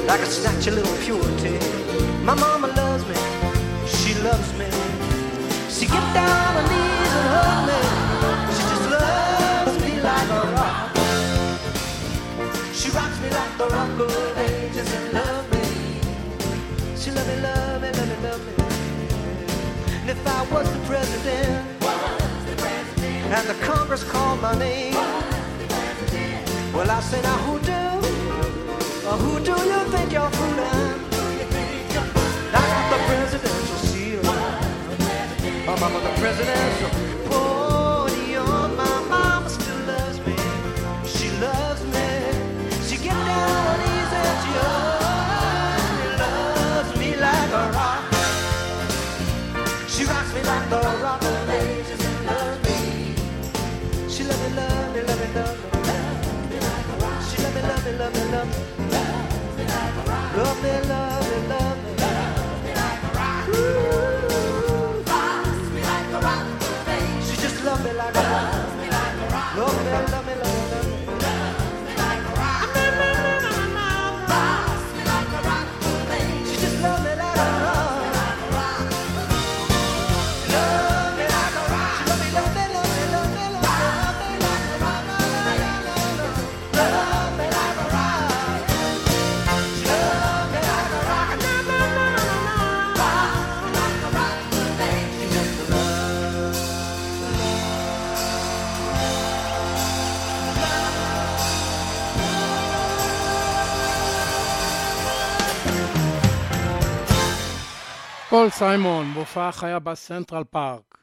Like 0.05 0.19
a 0.19 0.27
snatch 0.27 0.67
of 0.67 0.75
little 0.75 0.97
purity. 0.97 1.57
My 2.23 2.35
mama 2.35 2.67
loves 2.67 3.03
me. 3.07 3.15
She 3.87 4.13
loves 4.21 4.53
me. 4.59 4.69
She 5.71 5.87
get 5.87 6.05
down 6.13 6.57
on 6.57 6.63
knees 6.69 7.13
and 7.17 7.27
hug 7.33 7.65
me. 7.67 7.81
She 8.53 8.61
just 8.71 8.87
loves 8.91 9.75
me 9.83 10.01
like 10.01 10.29
a 10.29 10.54
me 13.25 13.31
like 13.31 13.57
the 13.57 13.67
rock 13.67 13.99
of 13.99 14.37
ages 14.37 14.89
and 14.93 15.13
love 15.13 15.45
me. 15.53 15.65
She 16.95 17.11
love 17.11 17.27
me, 17.27 17.35
love 17.41 17.81
me, 17.81 17.89
love 17.91 18.09
me, 18.11 18.17
love 18.27 18.41
me. 18.47 18.53
And 20.01 20.09
if 20.09 20.27
I 20.27 20.41
was 20.53 20.67
the 20.71 20.79
president, 20.85 21.65
and 23.35 23.47
the 23.47 23.57
Congress 23.65 24.03
called 24.03 24.41
my 24.41 24.55
name, 24.57 24.93
well, 26.73 26.89
I 26.89 26.99
say 27.01 27.21
now 27.21 27.37
who 27.45 27.59
do? 27.59 27.83
Or 29.09 29.17
who 29.23 29.33
do 29.49 29.55
you 29.71 29.79
think 29.93 30.11
you're 30.11 30.33
fooling? 30.37 30.99
I 32.59 32.63
got 32.71 32.85
the 32.93 32.99
presidential 33.09 33.79
seal. 33.89 34.23
Mama, 35.65 35.99
the 36.07 36.13
presidential 36.21 37.04
love 55.35 55.57
me, 55.59 55.71
love 55.71 56.49
me, 56.49 56.99
love 57.01 57.11
me. 57.11 57.27
She 57.27 57.43
love 57.43 57.55
me, 57.55 57.61
love 57.61 57.85
me, 57.85 57.91
love 57.99 58.13
me, 58.15 58.23
love 58.31 58.47
me. 58.47 58.85
Love 58.91 59.57
me, 59.57 59.65
love 60.37 60.63
me, 60.63 60.89
love 60.89 61.14
פול 108.35 108.49
סיימון, 108.49 109.13
בהופעה 109.13 109.51
חיה 109.51 109.79
בסנטרל 109.79 110.43
פארק. 110.43 110.97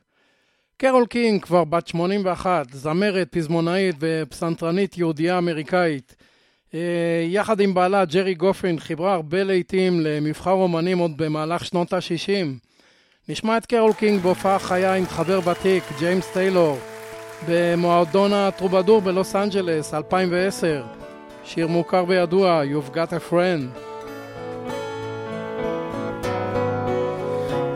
קרול 0.77 1.07
קינג, 1.07 1.43
כבר 1.43 1.65
בת 1.65 1.87
81, 1.87 2.67
זמרת, 2.73 3.29
פזמונאית 3.31 3.97
ופסנתרנית 4.01 4.99
יהודייה 4.99 5.39
אמריקאית. 5.39 6.17
אה, 6.75 7.25
יחד 7.29 7.61
עם 7.61 7.75
בעלה 7.75 8.05
ג'רי 8.05 8.35
גופין 8.35 8.79
חיברה 8.79 9.15
הרבה 9.15 9.43
להיטים 9.43 10.01
למבחר 10.01 10.51
אומנים 10.51 10.99
עוד 10.99 11.17
במהלך 11.17 11.65
שנות 11.65 11.93
ה-60. 11.93 12.47
נשמע 13.29 13.57
את 13.57 13.67
קרול 13.67 13.93
קינג 13.93 14.23
בהופעה 14.23 14.59
חיה 14.59 14.95
עם 14.95 15.07
חבר 15.07 15.41
ותיק, 15.49 15.85
ג'יימס 15.99 16.33
טיילור, 16.33 16.79
במועדון 17.49 18.33
הטרובדור 18.33 19.01
בלוס 19.01 19.37
אנג'לס, 19.37 19.95
2010. 19.95 20.85
שיר 21.45 21.67
מוכר 21.67 22.05
וידוע, 22.09 22.63
You've 22.65 22.95
Got 22.95 23.11
a 23.11 23.33
Friend. 23.33 23.92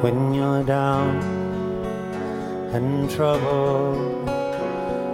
When 0.06 0.32
you're 0.32 0.62
down 0.62 1.16
and 2.72 3.10
trouble 3.10 4.28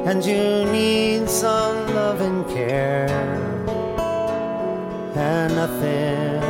and 0.07 0.23
you 0.23 0.67
need 0.71 1.27
some 1.27 1.79
love 1.95 2.21
and 2.21 2.47
care. 2.49 3.09
And 5.15 5.55
nothing 5.55 6.43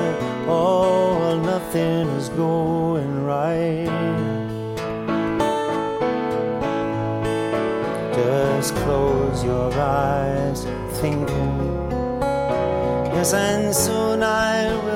oh 0.48 1.20
well, 1.20 1.38
nothing 1.38 2.08
is 2.18 2.28
going 2.30 3.24
right. 3.24 3.94
Just 8.16 8.74
close 8.82 9.44
your 9.44 9.72
eyes 9.72 10.64
thinking 11.00 11.54
yes 13.14 13.34
and 13.34 13.72
soon 13.72 14.20
I 14.24 14.74
will 14.84 14.91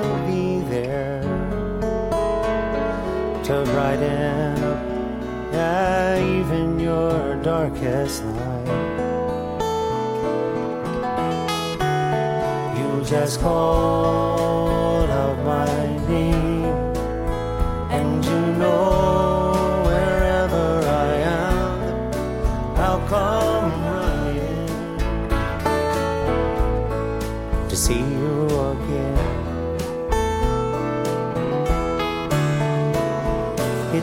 to 3.47 3.63
brighten 3.67 4.65
up 4.65 4.83
yeah, 5.53 6.19
even 6.19 6.81
your 6.81 7.37
darkest 7.45 8.25
night. 8.25 8.67
You 12.77 13.05
just 13.05 13.41
call 13.41 14.76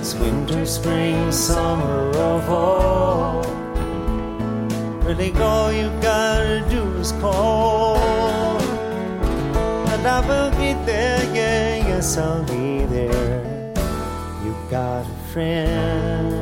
It's 0.04 0.16
winter, 0.16 0.66
spring, 0.66 1.32
summer, 1.32 2.10
or 2.10 2.41
fall. 2.41 3.41
Really, 5.06 5.32
all 5.36 5.72
you 5.72 5.88
gotta 6.01 6.60
do 6.70 6.84
is 6.97 7.14
call. 7.24 7.95
And 9.93 10.06
I 10.06 10.20
will 10.28 10.51
be 10.60 10.74
there, 10.86 11.24
yeah, 11.34 11.88
yes, 11.88 12.18
I'll 12.18 12.43
be 12.43 12.84
there. 12.84 13.72
You 14.43 14.54
got 14.70 15.06
a 15.06 15.16
friend. 15.32 16.33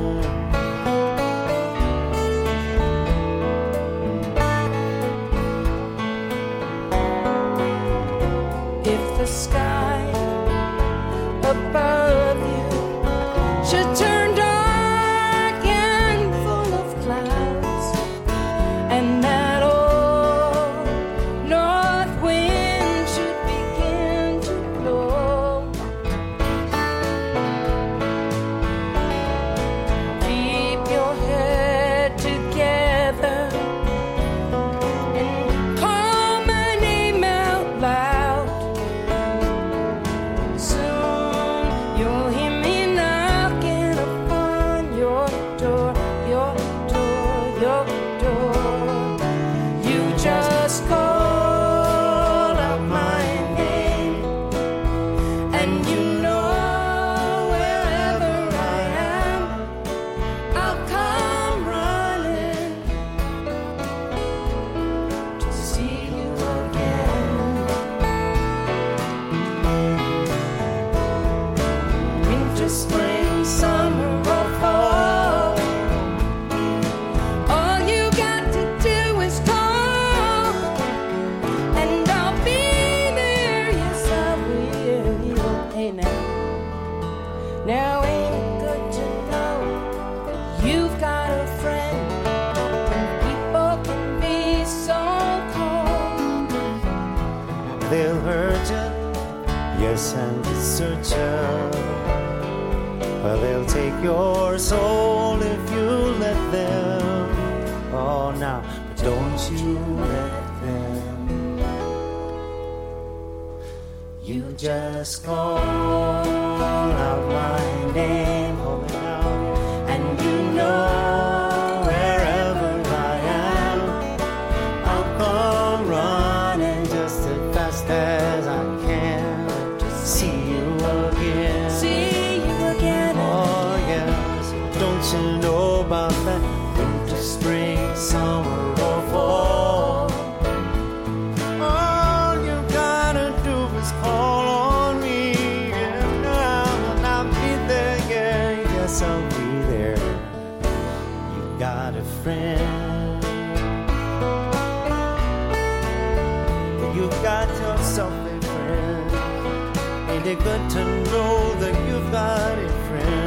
Ain't 160.24 160.39
it 160.39 160.43
good 160.43 160.69
to 160.69 160.86
know 161.05 161.55
that 161.55 161.74
you've 161.89 162.11
got 162.11 162.55
a 162.55 162.69
friend? 162.88 163.20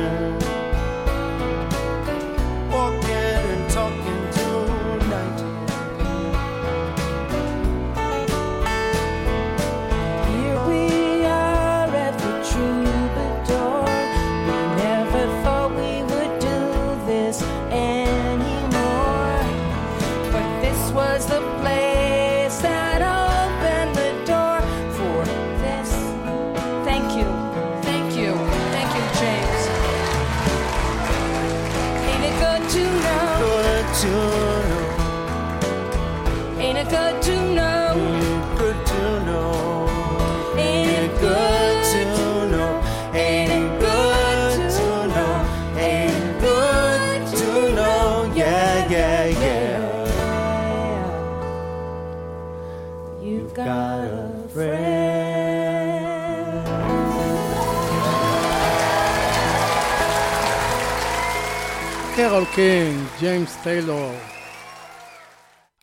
קינג, 62.55 63.01
ג'יימס 63.21 63.57
טיילור. 63.63 64.13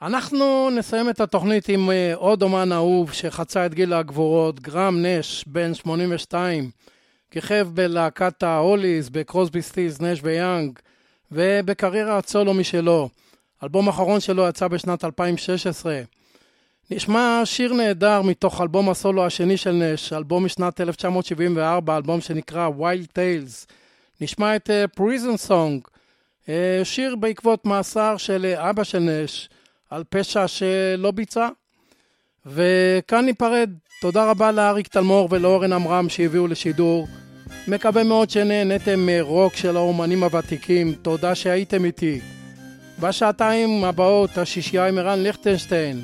אנחנו 0.01 0.69
נסיים 0.69 1.09
את 1.09 1.21
התוכנית 1.21 1.69
עם 1.69 1.91
אה, 1.91 2.13
עוד 2.15 2.41
אומן 2.41 2.71
אהוב 2.71 3.11
שחצה 3.11 3.65
את 3.65 3.73
גיל 3.73 3.93
הגבורות, 3.93 4.59
גרם 4.59 5.05
נש, 5.05 5.43
בן 5.47 5.73
82, 5.73 6.69
כיכב 7.31 7.67
בלהקת 7.73 8.43
ההוליז, 8.43 9.09
בקרוסבי 9.09 9.61
סטיז, 9.61 10.01
נש 10.01 10.19
ויאנג, 10.23 10.79
ובקריירת 11.31 12.27
סולו 12.27 12.53
משלו. 12.53 13.09
אלבום 13.63 13.87
האחרון 13.87 14.19
שלו 14.19 14.47
יצא 14.47 14.67
בשנת 14.67 15.05
2016. 15.05 16.01
נשמע 16.91 17.41
שיר 17.45 17.73
נהדר 17.73 18.21
מתוך 18.21 18.61
אלבום 18.61 18.89
הסולו 18.89 19.25
השני 19.25 19.57
של 19.57 19.71
נש, 19.71 20.13
אלבום 20.13 20.45
משנת 20.45 20.81
1974, 20.81 21.97
אלבום 21.97 22.21
שנקרא 22.21 22.69
Wild 22.79 23.07
Tales. 23.07 23.71
נשמע 24.21 24.55
את 24.55 24.69
אה, 24.69 24.85
Prison 24.99 25.51
אה, 25.51 25.90
שיר 26.83 27.15
בעקבות 27.15 27.65
מאסר 27.65 28.17
של 28.17 28.45
אה, 28.45 28.69
אבא 28.69 28.83
של 28.83 28.99
נש 28.99 29.49
על 29.89 30.03
פשע 30.09 30.47
שלא 30.47 31.11
ביצע. 31.11 31.49
וכאן 32.45 33.25
ניפרד. 33.25 33.69
תודה 34.01 34.29
רבה 34.29 34.51
לאריק 34.51 34.87
תלמור 34.87 35.27
ולאורן 35.31 35.73
עמרם 35.73 36.09
שהביאו 36.09 36.47
לשידור. 36.47 37.07
מקווה 37.67 38.03
מאוד 38.03 38.29
שנהנתם 38.29 39.05
מרוק 39.05 39.55
של 39.55 39.77
האומנים 39.77 40.23
הוותיקים. 40.23 40.93
תודה 40.93 41.35
שהייתם 41.35 41.85
איתי. 41.85 42.19
בשעתיים 42.99 43.83
הבאות 43.83 44.37
השישייה 44.37 44.87
עם 44.87 44.97
ערן 44.97 45.23
ליכטנשטיין. 45.23 46.03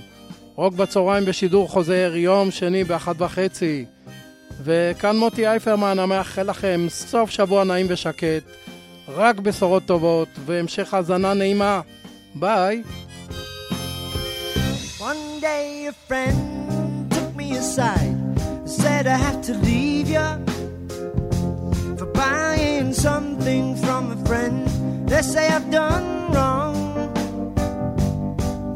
רוק 0.55 0.73
בצהריים 0.73 1.25
בשידור 1.25 1.69
חוזר, 1.69 2.11
יום 2.15 2.51
שני 2.51 2.83
באחת 2.83 3.21
וחצי. 3.21 3.85
וכאן 4.63 5.17
מוטי 5.17 5.47
אייפרמן 5.47 5.99
המאחל 5.99 6.49
לכם 6.49 6.85
סוף 6.89 7.29
שבוע 7.29 7.63
נעים 7.63 7.85
ושקט, 7.89 8.43
רק 9.08 9.40
בשורות 9.40 9.82
טובות 9.86 10.28
והמשך 10.44 10.94
האזנה 10.94 11.34
נעימה. 11.34 11.80
ביי. 12.34 12.82
One 14.98 15.40
day 15.40 15.86
a 15.92 15.94
friend 16.08 16.40
took 17.14 17.30
me 17.40 17.48
aside, 17.62 18.16
said 18.64 19.04
I 19.16 19.18
have 19.26 19.40
to 19.48 19.54
leave 19.68 20.08
you 20.16 20.28
for 21.98 22.08
buying 22.22 22.88
something 23.06 23.64
from 23.84 24.02
a 24.16 24.18
friend. 24.28 24.58
They 25.10 25.22
say 25.32 25.44
I've 25.56 25.68
done 25.82 26.08
wrong 26.34 26.76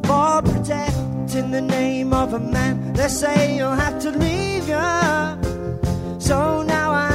for 0.09 0.33
protecting 0.51 1.49
the 1.57 1.65
name 1.79 2.11
of 2.23 2.29
a 2.41 2.43
man. 2.57 2.75
They 2.99 3.11
say 3.23 3.57
you'll 3.57 3.81
have 3.85 3.97
to 4.07 4.11
leave 4.25 4.67
you. 4.75 4.89
So 6.29 6.37
now 6.75 6.89
I'm 6.93 7.10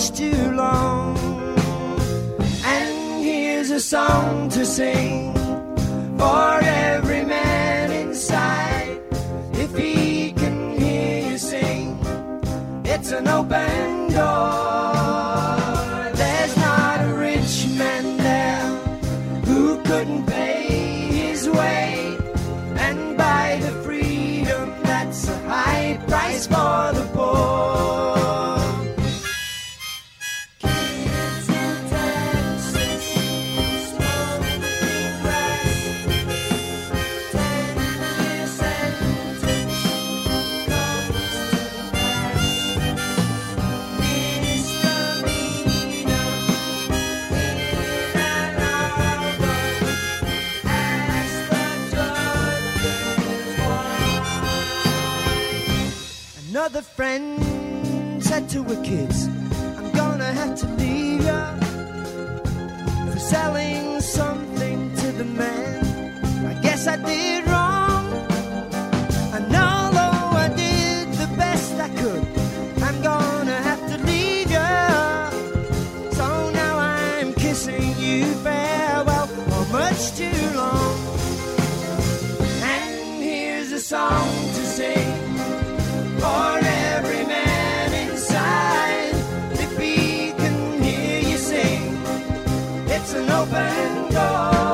much 0.00 0.16
too 0.16 0.52
long. 0.52 1.16
And 2.64 3.24
here's 3.24 3.70
a 3.70 3.80
song 3.80 4.48
to 4.50 4.64
sing 4.64 5.34
for 6.18 6.60
every 6.62 7.24
man 7.24 7.90
inside. 7.92 8.98
If 9.52 9.76
he 9.76 10.32
can 10.32 10.78
hear 10.78 11.30
you 11.30 11.38
sing, 11.38 11.98
it's 12.84 13.12
an 13.12 13.28
open 13.28 14.08
door. 14.08 14.94
There's 16.20 16.56
not 16.56 17.00
a 17.08 17.12
rich 17.14 17.66
man 17.76 18.16
there 18.16 18.66
who 19.44 19.82
couldn't 19.82 20.24
pay 20.26 20.62
his 21.20 21.48
way 21.48 22.16
and 22.76 23.18
buy 23.18 23.58
the 23.62 23.72
freedom 23.84 24.74
that's 24.82 25.28
a 25.28 25.38
high 25.48 25.98
price 26.08 26.46
for 26.46 26.92
the 26.98 26.99
friend 57.00 58.22
said 58.22 58.46
to 58.46 58.62
her 58.62 58.82
kids, 58.84 59.26
I'm 59.78 59.90
gonna 59.92 60.32
have 60.40 60.54
to 60.60 60.66
leave 60.80 61.24
ya 61.24 61.44
for 63.10 63.18
selling 63.18 64.02
something 64.02 64.78
to 64.96 65.06
the 65.20 65.24
man. 65.24 65.80
I 66.52 66.52
guess 66.60 66.86
I 66.86 66.96
did 66.96 67.46
wrong. 67.48 68.04
And 69.34 69.46
although 69.68 70.26
I 70.44 70.48
did 70.64 71.04
the 71.22 71.30
best 71.42 71.72
I 71.86 71.88
could, 72.00 72.24
I'm 72.86 73.00
gonna 73.00 73.58
have 73.68 73.82
to 73.92 73.96
leave 74.10 74.50
ya. 74.50 75.30
So 76.18 76.26
now 76.50 76.74
I'm 76.76 77.32
kissing 77.32 77.96
you 77.96 78.26
farewell 78.44 79.26
for 79.26 79.64
much 79.72 80.00
too 80.20 80.42
long. 80.54 80.96
And 82.76 83.22
here's 83.22 83.72
a 83.72 83.80
song 83.80 84.49
open 93.40 94.12
door. 94.12 94.69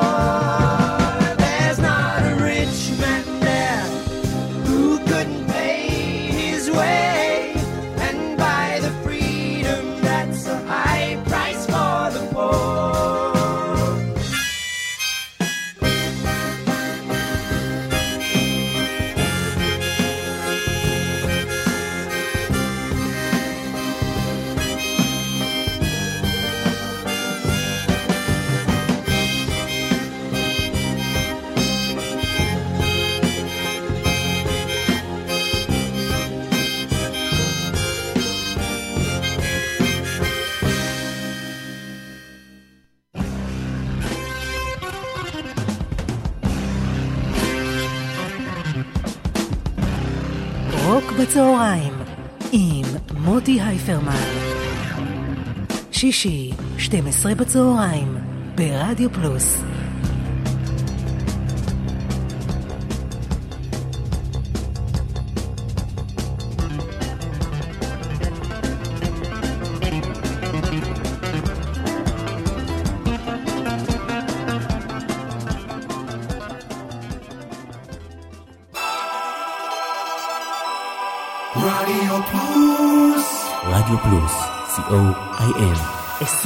12 57.17 57.35
בצהריים, 57.35 58.17
ברדיו 58.55 59.09
פלוס. 59.13 59.66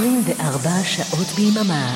24 0.01 0.83
שעות 0.83 1.27
ביממה. 1.35 1.95